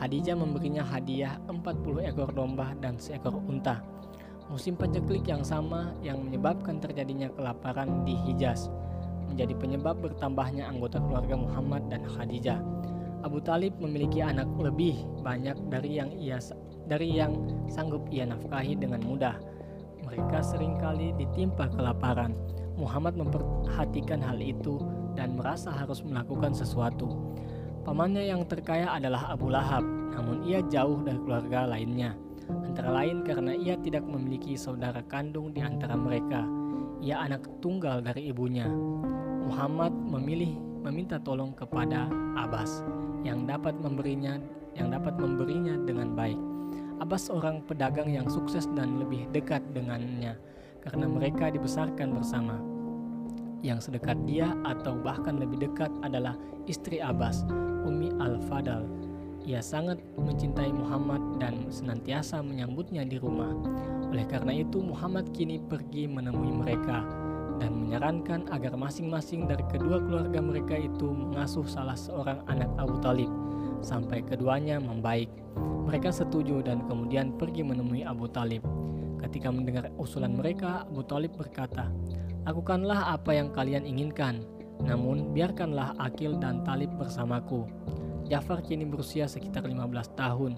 [0.00, 3.84] Hadijah memberinya hadiah 40 ekor domba dan seekor unta.
[4.48, 8.72] Musim paceklik yang sama yang menyebabkan terjadinya kelaparan di Hijaz
[9.28, 12.58] menjadi penyebab bertambahnya anggota keluarga Muhammad dan Khadijah.
[13.20, 16.40] Abu Talib memiliki anak lebih banyak dari yang ia
[16.88, 17.36] dari yang
[17.68, 19.36] sanggup ia nafkahi dengan mudah.
[20.08, 22.32] Mereka sering kali ditimpa kelaparan.
[22.80, 24.80] Muhammad memperhatikan hal itu
[25.12, 27.36] dan merasa harus melakukan sesuatu.
[27.84, 29.84] Pamannya yang terkaya adalah Abu Lahab,
[30.16, 32.16] namun ia jauh dari keluarga lainnya.
[32.48, 36.48] Antara lain karena ia tidak memiliki saudara kandung di antara mereka.
[37.04, 38.66] Ia anak tunggal dari ibunya.
[39.44, 42.80] Muhammad memilih meminta tolong kepada Abbas
[43.26, 44.40] yang dapat memberinya
[44.78, 46.38] yang dapat memberinya dengan baik.
[47.00, 50.36] Abbas seorang pedagang yang sukses dan lebih dekat dengannya
[50.84, 52.56] karena mereka dibesarkan bersama.
[53.60, 57.44] Yang sedekat dia atau bahkan lebih dekat adalah istri Abbas,
[57.84, 58.88] Umi Al-Fadal.
[59.44, 63.52] Ia sangat mencintai Muhammad dan senantiasa menyambutnya di rumah.
[64.12, 67.04] Oleh karena itu, Muhammad kini pergi menemui mereka
[67.60, 73.28] dan menyarankan agar masing-masing dari kedua keluarga mereka itu mengasuh salah seorang anak Abu Talib
[73.84, 75.28] sampai keduanya membaik.
[75.86, 78.64] Mereka setuju dan kemudian pergi menemui Abu Talib.
[79.20, 81.92] Ketika mendengar usulan mereka, Abu Talib berkata,
[82.48, 84.48] "Lakukanlah apa yang kalian inginkan."
[84.80, 87.68] Namun, biarkanlah Akil dan Talib bersamaku.
[88.24, 90.56] Jafar kini berusia sekitar 15 tahun.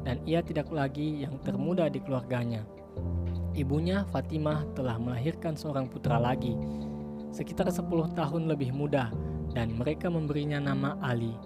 [0.00, 2.64] dan ia tidak lagi yang termuda di keluarganya.
[3.54, 6.58] Ibunya, Fatimah, telah melahirkan seorang putra lagi,
[7.30, 9.14] sekitar 10 tahun lebih muda,
[9.54, 11.38] dan mereka memberinya nama Ali.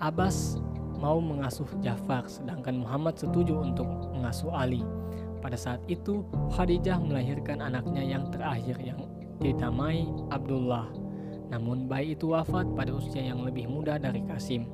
[0.00, 0.56] Abbas
[0.96, 3.84] mau mengasuh Jafar, sedangkan Muhammad setuju untuk
[4.16, 4.80] mengasuh Ali.
[5.44, 6.24] Pada saat itu,
[6.56, 9.04] Khadijah melahirkan anaknya yang terakhir yang
[9.36, 10.88] dinamai Abdullah.
[11.52, 14.64] Namun bayi itu wafat pada usia yang lebih muda dari Kasim.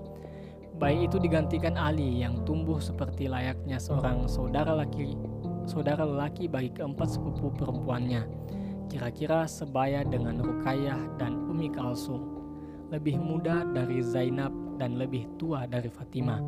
[0.79, 5.19] Bayi itu digantikan Ali yang tumbuh seperti layaknya seorang saudara laki
[5.69, 8.25] saudara lelaki bagi keempat sepupu perempuannya.
[8.89, 12.25] Kira-kira sebaya dengan Rukayah dan Umi Kalsum.
[12.89, 14.49] Lebih muda dari Zainab
[14.81, 16.41] dan lebih tua dari Fatimah.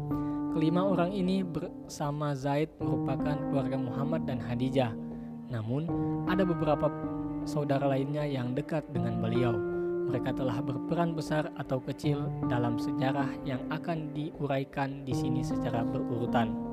[0.57, 4.97] Kelima orang ini bersama Zaid merupakan keluarga Muhammad dan Hadijah.
[5.53, 5.85] Namun,
[6.25, 6.89] ada beberapa
[7.45, 9.53] saudara lainnya yang dekat dengan beliau.
[10.11, 16.70] Mereka telah berperan besar atau kecil dalam sejarah yang akan diuraikan di sini secara berurutan.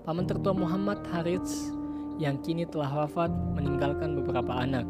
[0.00, 1.76] Paman tertua Muhammad Harits
[2.16, 4.88] yang kini telah wafat meninggalkan beberapa anak.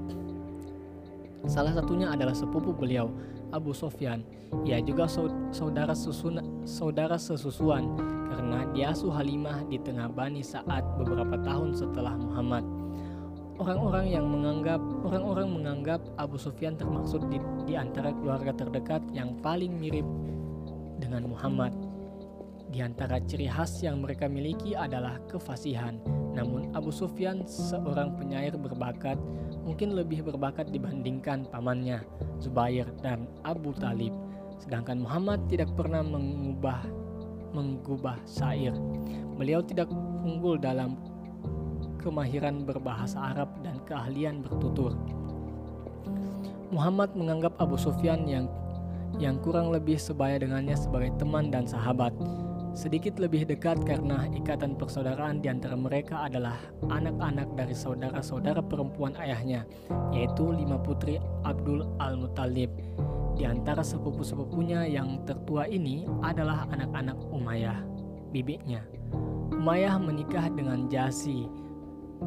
[1.50, 3.10] Salah satunya adalah sepupu beliau,
[3.50, 4.22] Abu Sofyan.
[4.62, 5.10] Ia juga
[5.50, 7.98] saudara, susuna, saudara sesusuan
[8.30, 12.62] karena diasuh Halimah di tengah Bani saat beberapa tahun setelah Muhammad.
[13.60, 19.74] Orang-orang yang menganggap orang-orang menganggap Abu Sufyan termasuk di, di antara keluarga terdekat yang paling
[19.74, 20.06] mirip
[21.02, 21.89] dengan Muhammad.
[22.70, 25.98] Di antara ciri khas yang mereka miliki adalah kefasihan.
[26.30, 29.18] Namun Abu Sufyan seorang penyair berbakat,
[29.66, 32.06] mungkin lebih berbakat dibandingkan pamannya,
[32.38, 34.14] Zubair dan Abu Talib.
[34.62, 36.86] Sedangkan Muhammad tidak pernah mengubah
[37.50, 38.70] menggubah syair.
[39.34, 39.90] Beliau tidak
[40.22, 40.94] unggul dalam
[41.98, 44.94] kemahiran berbahasa Arab dan keahlian bertutur.
[46.70, 48.46] Muhammad menganggap Abu Sufyan yang
[49.18, 52.14] yang kurang lebih sebaya dengannya sebagai teman dan sahabat.
[52.70, 56.54] Sedikit lebih dekat karena ikatan persaudaraan di antara mereka adalah
[56.86, 59.66] anak-anak dari saudara-saudara perempuan ayahnya,
[60.14, 62.70] yaitu lima putri Abdul Al-Muttalib.
[63.34, 67.82] Di antara sepupu-sepupunya yang tertua ini adalah anak-anak Umayyah,
[68.30, 68.86] bibinya.
[69.50, 71.50] Umayyah menikah dengan Jasi,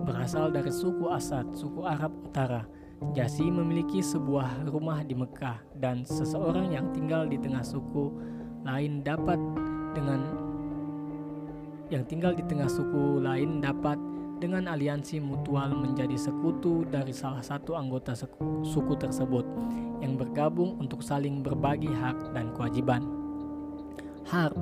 [0.03, 2.67] berasal dari suku Asad, suku Arab Utara.
[3.15, 8.12] Jasi memiliki sebuah rumah di Mekah dan seseorang yang tinggal di tengah suku
[8.63, 9.36] lain dapat
[9.93, 10.19] dengan
[11.93, 13.95] yang tinggal di tengah suku lain dapat
[14.41, 18.12] dengan aliansi mutual menjadi sekutu dari salah satu anggota
[18.65, 19.45] suku tersebut
[20.03, 23.08] yang bergabung untuk saling berbagi hak dan kewajiban.
[24.27, 24.58] Harb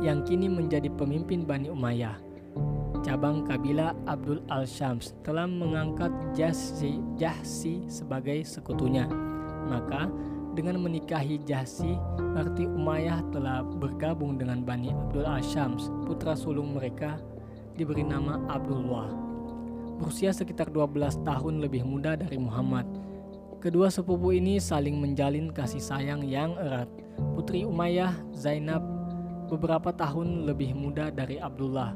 [0.00, 2.16] yang kini menjadi pemimpin Bani Umayyah
[3.06, 9.06] cabang kabilah Abdul Al-Syams telah mengangkat Jahsi, Jahsi sebagai sekutunya.
[9.70, 10.10] Maka
[10.56, 17.20] dengan menikahi Jahsi, berarti Umayyah telah bergabung dengan Bani Abdul Al-Syams, putra sulung mereka
[17.76, 19.12] diberi nama Abdullah.
[20.00, 22.88] Berusia sekitar 12 tahun lebih muda dari Muhammad.
[23.60, 26.88] Kedua sepupu ini saling menjalin kasih sayang yang erat.
[27.36, 28.80] Putri Umayyah, Zainab,
[29.52, 31.92] beberapa tahun lebih muda dari Abdullah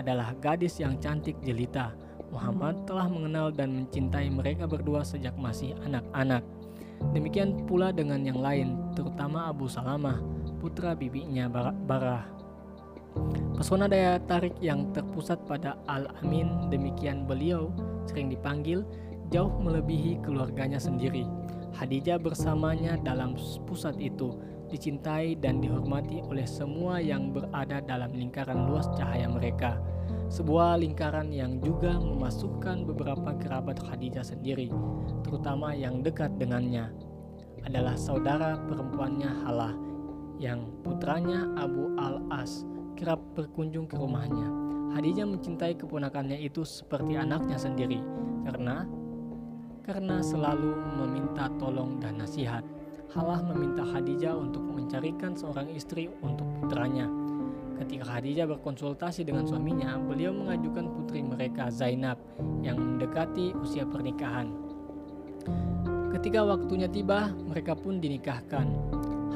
[0.00, 1.92] adalah gadis yang cantik jelita.
[2.28, 6.44] Muhammad telah mengenal dan mencintai mereka berdua sejak masih anak-anak.
[7.14, 10.20] Demikian pula dengan yang lain, terutama Abu Salamah,
[10.58, 12.26] putra bibinya Barah.
[13.58, 17.74] Pesona daya tarik yang terpusat pada Al-Amin, demikian beliau
[18.06, 18.86] sering dipanggil,
[19.34, 21.26] jauh melebihi keluarganya sendiri.
[21.74, 23.34] Hadijah bersamanya dalam
[23.66, 24.38] pusat itu,
[24.70, 29.80] dicintai dan dihormati oleh semua yang berada dalam lingkaran luas cahaya mereka.
[30.28, 34.68] Sebuah lingkaran yang juga memasukkan beberapa kerabat Khadijah sendiri,
[35.24, 36.92] terutama yang dekat dengannya,
[37.64, 39.72] adalah saudara perempuannya Halah,
[40.36, 42.68] yang putranya Abu Al-As
[43.00, 44.52] kerap berkunjung ke rumahnya.
[44.92, 48.04] Khadijah mencintai keponakannya itu seperti anaknya sendiri,
[48.44, 48.84] karena
[49.88, 52.60] karena selalu meminta tolong dan nasihat.
[53.16, 57.27] Halah meminta Khadijah untuk mencarikan seorang istri untuk putranya.
[57.78, 62.18] Ketika Khadijah berkonsultasi dengan suaminya, beliau mengajukan putri mereka Zainab
[62.58, 64.50] yang mendekati usia pernikahan.
[66.10, 68.66] Ketika waktunya tiba, mereka pun dinikahkan.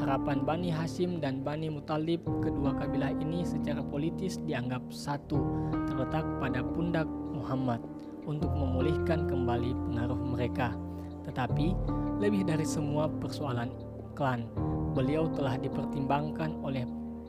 [0.02, 6.66] Harapan Bani Hashim dan Bani Mutalib, kedua kabilah ini secara politis dianggap satu, terletak pada
[6.66, 7.78] pundak Muhammad
[8.26, 10.74] untuk memulihkan kembali pengaruh mereka.
[11.22, 11.78] Tetapi,
[12.18, 13.70] lebih dari semua persoalan
[14.18, 14.50] klan,
[14.98, 16.82] beliau telah dipertimbangkan oleh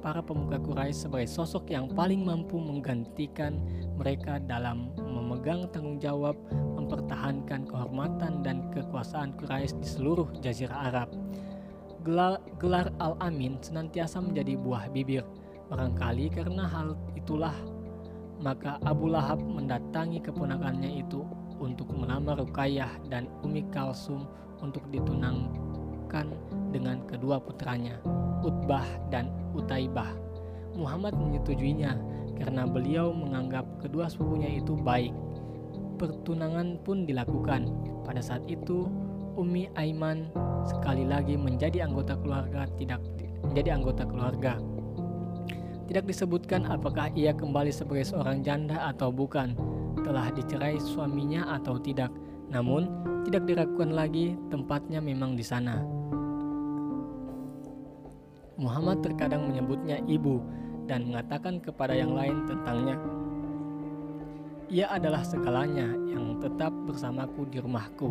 [0.04, 3.64] para pemuka Quraisy sebagai sosok yang paling mampu menggantikan
[3.96, 11.10] mereka dalam memegang tanggung jawab mempertahankan kehormatan dan kekuasaan Quraisy di seluruh jazirah Arab.
[12.04, 15.24] Gelar, gelar Al-Amin senantiasa menjadi buah bibir
[15.72, 17.56] Barangkali karena hal itulah
[18.44, 21.24] maka Abu Lahab mendatangi keponakannya itu
[21.64, 24.28] untuk melamar Rukayyah dan Umi Kalsum
[24.60, 26.28] untuk ditunangkan
[26.74, 28.02] dengan kedua putranya,
[28.42, 30.18] Utbah dan Utaibah.
[30.74, 31.94] Muhammad menyetujuinya
[32.34, 35.14] karena beliau menganggap kedua sepupunya itu baik.
[36.02, 37.70] Pertunangan pun dilakukan.
[38.02, 38.90] Pada saat itu,
[39.38, 40.34] Umi Aiman
[40.66, 43.02] sekali lagi menjadi anggota keluarga tidak
[43.46, 44.58] menjadi anggota keluarga.
[45.86, 49.54] Tidak disebutkan apakah ia kembali sebagai seorang janda atau bukan,
[50.02, 52.10] telah dicerai suaminya atau tidak.
[52.50, 52.88] Namun,
[53.28, 55.84] tidak diragukan lagi tempatnya memang di sana.
[58.58, 60.42] Muhammad terkadang menyebutnya ibu
[60.86, 62.98] dan mengatakan kepada yang lain tentangnya.
[64.74, 68.10] Ia adalah segalanya yang tetap bersamaku di rumahku.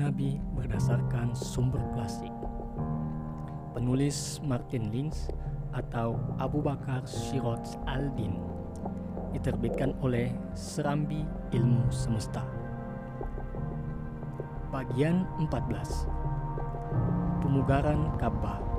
[0.00, 2.32] Nabi berdasarkan sumber klasik.
[3.76, 5.28] Penulis Martin Lins
[5.76, 8.34] atau Abu Bakar Shirot Al-Din
[9.36, 11.22] Diterbitkan oleh Serambi
[11.52, 12.42] Ilmu Semesta.
[14.72, 16.08] Bagian 14
[17.44, 18.70] Pemugaran Ka'bah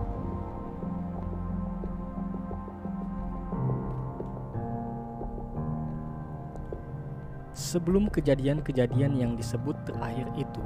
[7.52, 10.64] Sebelum kejadian-kejadian yang disebut terakhir itu,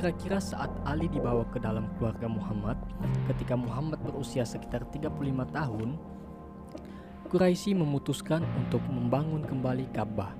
[0.00, 2.80] kira-kira saat Ali dibawa ke dalam keluarga Muhammad,
[3.28, 5.12] ketika Muhammad berusia sekitar 35
[5.52, 6.00] tahun,
[7.28, 10.32] Quraisy memutuskan untuk membangun kembali Ka'bah.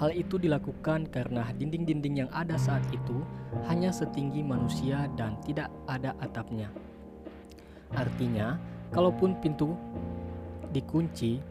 [0.00, 3.20] Hal itu dilakukan karena dinding-dinding yang ada saat itu
[3.68, 6.72] hanya setinggi manusia dan tidak ada atapnya.
[7.92, 8.56] Artinya,
[8.88, 9.76] kalaupun pintu
[10.72, 11.44] dikunci,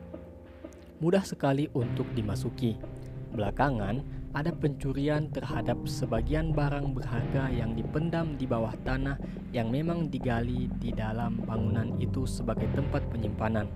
[0.98, 2.82] mudah sekali untuk dimasuki.
[3.30, 9.20] Belakangan, ada pencurian terhadap sebagian barang berharga yang dipendam di bawah tanah
[9.52, 13.68] yang memang digali di dalam bangunan itu sebagai tempat penyimpanan.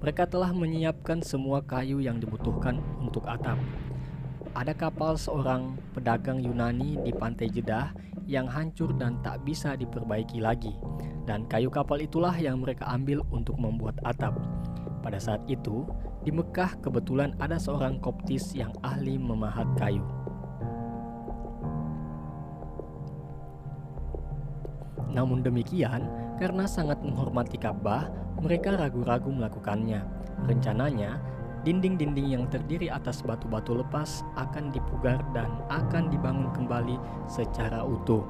[0.00, 3.60] Mereka telah menyiapkan semua kayu yang dibutuhkan untuk atap.
[4.56, 7.92] Ada kapal seorang pedagang Yunani di pantai Jeddah
[8.24, 10.72] yang hancur dan tak bisa diperbaiki lagi,
[11.28, 14.32] dan kayu kapal itulah yang mereka ambil untuk membuat atap.
[15.04, 15.84] Pada saat itu,
[16.26, 20.02] di Mekah kebetulan ada seorang koptis yang ahli memahat kayu.
[25.14, 26.10] Namun demikian,
[26.42, 28.10] karena sangat menghormati Ka'bah,
[28.42, 30.02] mereka ragu-ragu melakukannya.
[30.50, 31.22] Rencananya,
[31.62, 36.98] dinding-dinding yang terdiri atas batu-batu lepas akan dipugar dan akan dibangun kembali
[37.30, 38.26] secara utuh.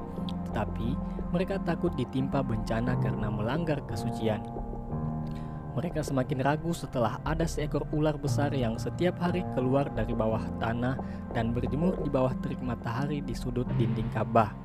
[0.47, 0.93] Tetapi,
[1.33, 4.66] mereka takut ditimpa bencana karena melanggar kesucian.
[5.77, 10.97] Mereka semakin ragu setelah ada seekor ular besar yang setiap hari keluar dari bawah tanah
[11.37, 14.57] dan berjemur di bawah terik matahari di sudut dinding Ka'bah.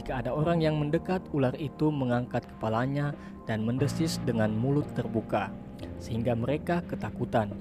[0.00, 3.12] Jika ada orang yang mendekat, ular itu mengangkat kepalanya
[3.44, 5.52] dan mendesis dengan mulut terbuka,
[6.00, 7.52] sehingga mereka ketakutan.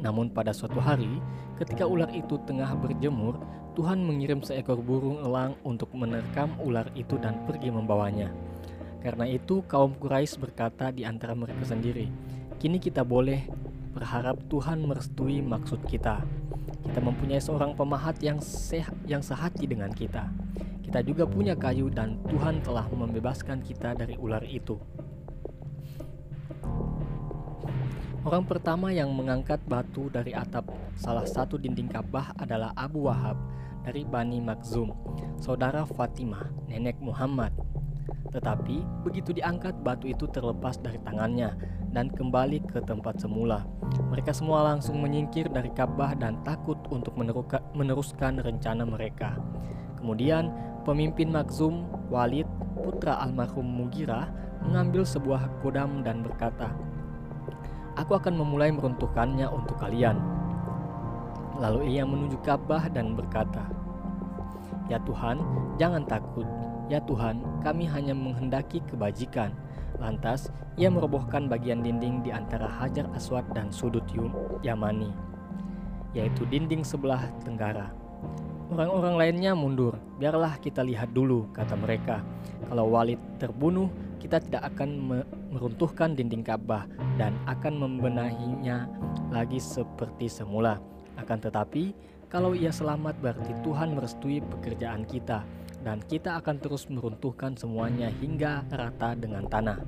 [0.00, 1.20] Namun pada suatu hari,
[1.60, 3.36] ketika ular itu tengah berjemur,
[3.76, 8.32] Tuhan mengirim seekor burung elang untuk menerkam ular itu dan pergi membawanya.
[9.00, 12.12] Karena itu kaum Quraisy berkata di antara mereka sendiri,
[12.60, 13.48] "Kini kita boleh
[13.96, 16.20] berharap Tuhan merestui maksud kita.
[16.84, 20.28] Kita mempunyai seorang pemahat yang sehat, yang sehati dengan kita.
[20.84, 24.76] Kita juga punya kayu dan Tuhan telah membebaskan kita dari ular itu."
[28.20, 33.40] Orang pertama yang mengangkat batu dari atap salah satu dinding Ka'bah adalah Abu Wahab
[33.80, 34.92] dari Bani Makhzum,
[35.40, 37.56] saudara Fatimah, nenek Muhammad.
[38.30, 41.54] Tetapi begitu diangkat batu itu terlepas dari tangannya
[41.90, 43.66] dan kembali ke tempat semula.
[44.10, 47.18] Mereka semua langsung menyingkir dari Ka'bah dan takut untuk
[47.74, 49.34] meneruskan rencana mereka.
[49.98, 50.54] Kemudian
[50.86, 52.46] pemimpin Makhzum Walid
[52.78, 54.30] putra almarhum Mugira
[54.62, 56.70] mengambil sebuah kodam dan berkata,
[57.98, 60.16] Aku akan memulai meruntuhkannya untuk kalian.
[61.60, 63.66] Lalu ia menuju Ka'bah dan berkata,
[64.88, 65.42] Ya Tuhan,
[65.76, 66.46] jangan takut,
[66.90, 69.54] Ya Tuhan, kami hanya menghendaki kebajikan.
[70.02, 74.02] Lantas, ia merobohkan bagian dinding di antara Hajar Aswad dan sudut
[74.66, 75.14] Yamani,
[76.18, 77.94] yaitu dinding sebelah tenggara.
[78.74, 82.26] Orang-orang lainnya mundur, biarlah kita lihat dulu, kata mereka.
[82.66, 83.86] Kalau Walid terbunuh,
[84.18, 85.22] kita tidak akan
[85.54, 88.90] meruntuhkan dinding Ka'bah dan akan membenahinya
[89.30, 90.82] lagi seperti semula.
[91.14, 91.94] Akan tetapi,
[92.30, 95.42] Kalau ia selamat berarti Tuhan merestui pekerjaan kita
[95.80, 99.80] dan kita akan terus meruntuhkan semuanya hingga rata dengan tanah.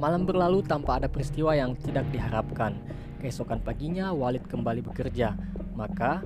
[0.00, 2.76] Malam berlalu tanpa ada peristiwa yang tidak diharapkan.
[3.20, 5.36] Keesokan paginya Walid kembali bekerja.
[5.76, 6.24] Maka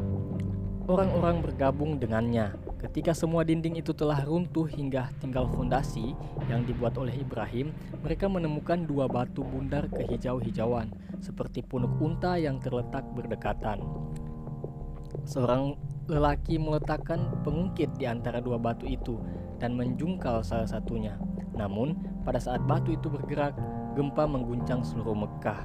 [0.86, 2.54] orang-orang bergabung dengannya.
[2.78, 6.12] Ketika semua dinding itu telah runtuh hingga tinggal fondasi
[6.52, 7.72] yang dibuat oleh Ibrahim,
[8.04, 10.92] mereka menemukan dua batu bundar kehijau-hijauan,
[11.24, 13.80] seperti punuk unta yang terletak berdekatan.
[15.24, 19.16] Seorang lelaki meletakkan pengungkit di antara dua batu itu
[19.56, 21.16] dan menjungkal salah satunya.
[21.56, 21.96] Namun,
[22.26, 23.56] pada saat batu itu bergerak,
[23.94, 25.64] gempa mengguncang seluruh Mekah.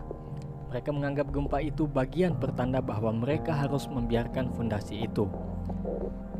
[0.70, 5.26] Mereka menganggap gempa itu bagian pertanda bahwa mereka harus membiarkan fondasi itu.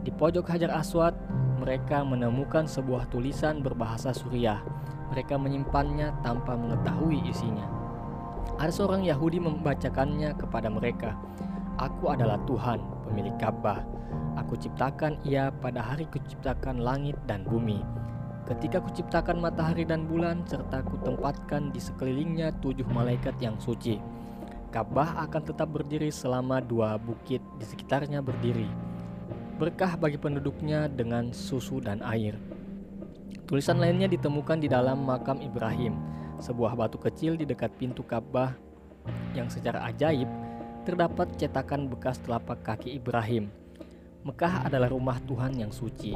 [0.06, 1.18] Di pojok Hajar Aswad,
[1.60, 4.62] mereka menemukan sebuah tulisan berbahasa Suriah.
[5.10, 7.66] Mereka menyimpannya tanpa mengetahui isinya.
[8.62, 11.18] Ada seorang Yahudi membacakannya kepada mereka.
[11.80, 13.88] Aku adalah Tuhan, pemilik Ka'bah.
[14.36, 17.80] Aku ciptakan ia pada hari kuciptakan langit dan bumi.
[18.44, 23.96] Ketika kuciptakan matahari dan bulan, serta kutempatkan di sekelilingnya tujuh malaikat yang suci.
[24.76, 28.68] Ka'bah akan tetap berdiri selama dua bukit di sekitarnya berdiri.
[29.56, 32.36] Berkah bagi penduduknya dengan susu dan air.
[33.48, 35.96] Tulisan lainnya ditemukan di dalam makam Ibrahim,
[36.44, 38.52] sebuah batu kecil di dekat pintu Ka'bah
[39.32, 40.28] yang secara ajaib
[40.84, 43.52] terdapat cetakan bekas telapak kaki Ibrahim.
[44.20, 46.14] Mekah adalah rumah Tuhan yang suci.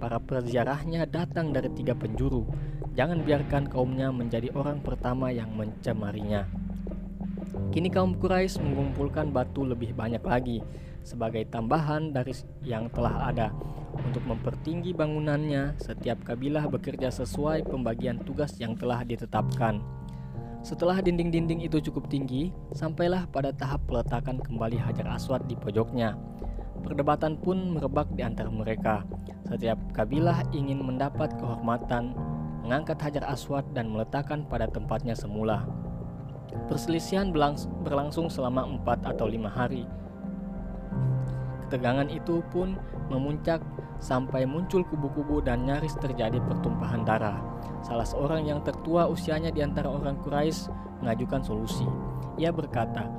[0.00, 2.48] Para perziarahnya datang dari tiga penjuru.
[2.96, 6.48] Jangan biarkan kaumnya menjadi orang pertama yang mencemarinya.
[7.72, 10.60] Kini kaum Quraisy mengumpulkan batu lebih banyak lagi
[11.04, 12.32] sebagai tambahan dari
[12.64, 13.48] yang telah ada.
[13.92, 20.01] Untuk mempertinggi bangunannya, setiap kabilah bekerja sesuai pembagian tugas yang telah ditetapkan.
[20.62, 26.14] Setelah dinding-dinding itu cukup tinggi, sampailah pada tahap peletakan kembali Hajar Aswad di pojoknya.
[26.86, 29.02] Perdebatan pun merebak di antara mereka.
[29.50, 32.14] Setiap kabilah ingin mendapat kehormatan,
[32.62, 35.66] mengangkat Hajar Aswad dan meletakkan pada tempatnya semula.
[36.70, 37.34] Perselisihan
[37.82, 39.82] berlangsung selama empat atau lima hari.
[41.66, 42.78] Ketegangan itu pun
[43.10, 43.58] memuncak
[43.98, 47.42] sampai muncul kubu-kubu dan nyaris terjadi pertumpahan darah.
[47.82, 50.70] Salah seorang yang tertua usianya di antara orang Quraisy
[51.02, 51.84] mengajukan solusi.
[52.38, 53.10] Ia berkata,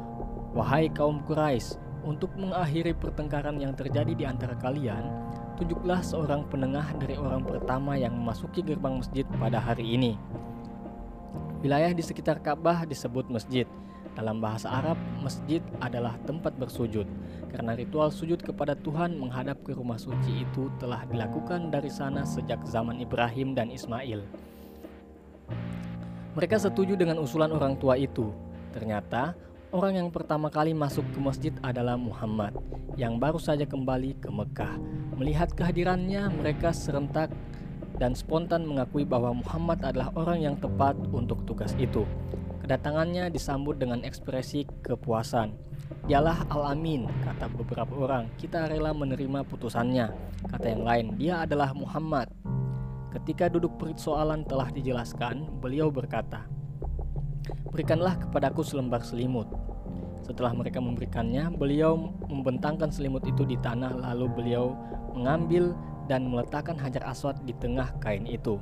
[0.56, 1.76] "Wahai kaum Quraisy,
[2.08, 5.04] untuk mengakhiri pertengkaran yang terjadi di antara kalian,
[5.60, 10.16] tunjuklah seorang penengah dari orang pertama yang memasuki gerbang masjid pada hari ini."
[11.60, 13.68] Wilayah di sekitar Ka'bah disebut masjid.
[14.14, 17.08] Dalam bahasa Arab, masjid adalah tempat bersujud,
[17.50, 22.62] karena ritual sujud kepada Tuhan menghadap ke rumah suci itu telah dilakukan dari sana sejak
[22.68, 24.22] zaman Ibrahim dan Ismail.
[26.34, 28.34] Mereka setuju dengan usulan orang tua itu.
[28.74, 29.38] Ternyata,
[29.70, 32.58] orang yang pertama kali masuk ke masjid adalah Muhammad,
[32.98, 34.82] yang baru saja kembali ke Mekah.
[35.14, 37.30] Melihat kehadirannya, mereka serentak
[38.02, 42.02] dan spontan mengakui bahwa Muhammad adalah orang yang tepat untuk tugas itu.
[42.66, 45.54] Kedatangannya disambut dengan ekspresi kepuasan.
[46.10, 48.26] Dialah Al-Amin, kata beberapa orang.
[48.42, 50.10] Kita rela menerima putusannya.
[50.50, 52.34] Kata yang lain, dia adalah Muhammad.
[53.14, 56.50] Ketika duduk persoalan telah dijelaskan, beliau berkata,
[57.70, 59.50] Berikanlah kepadaku selembar selimut.
[60.26, 64.74] Setelah mereka memberikannya, beliau membentangkan selimut itu di tanah lalu beliau
[65.14, 65.78] mengambil
[66.10, 68.58] dan meletakkan hajar aswad di tengah kain itu.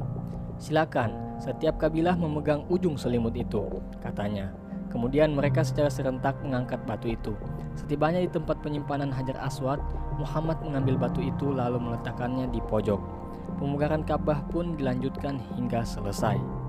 [0.60, 3.68] Silakan, setiap kabilah memegang ujung selimut itu,
[4.00, 4.52] katanya.
[4.92, 7.32] Kemudian mereka secara serentak mengangkat batu itu.
[7.80, 9.80] Setibanya di tempat penyimpanan hajar aswad,
[10.20, 13.21] Muhammad mengambil batu itu lalu meletakkannya di pojok.
[13.58, 16.61] Pemugaran Ka'bah pun dilanjutkan hingga selesai.